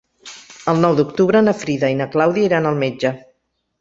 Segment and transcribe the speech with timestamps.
[0.73, 3.13] El nou d'octubre na Frida i na Clàudia iran al metge.